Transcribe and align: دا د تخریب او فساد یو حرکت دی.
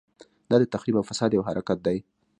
دا 0.49 0.55
د 0.59 0.63
تخریب 0.73 0.95
او 0.97 1.07
فساد 1.09 1.31
یو 1.33 1.45
حرکت 1.47 1.77
دی. 1.85 1.97